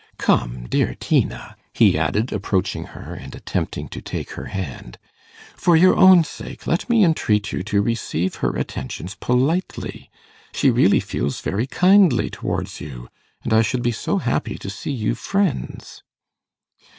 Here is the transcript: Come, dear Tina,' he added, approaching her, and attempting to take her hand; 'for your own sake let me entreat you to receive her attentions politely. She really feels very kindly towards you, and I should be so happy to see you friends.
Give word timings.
Come, 0.17 0.65
dear 0.67 0.95
Tina,' 0.95 1.55
he 1.73 1.95
added, 1.95 2.33
approaching 2.33 2.85
her, 2.85 3.13
and 3.13 3.35
attempting 3.35 3.87
to 3.89 4.01
take 4.01 4.31
her 4.31 4.45
hand; 4.45 4.97
'for 5.55 5.75
your 5.77 5.95
own 5.95 6.23
sake 6.23 6.65
let 6.65 6.89
me 6.89 7.05
entreat 7.05 7.51
you 7.51 7.61
to 7.65 7.83
receive 7.83 8.33
her 8.37 8.55
attentions 8.57 9.13
politely. 9.13 10.09
She 10.53 10.71
really 10.71 11.01
feels 11.01 11.41
very 11.41 11.67
kindly 11.67 12.31
towards 12.31 12.81
you, 12.81 13.09
and 13.43 13.53
I 13.53 13.61
should 13.61 13.83
be 13.83 13.91
so 13.91 14.17
happy 14.17 14.57
to 14.57 14.71
see 14.71 14.89
you 14.91 15.13
friends. 15.13 16.01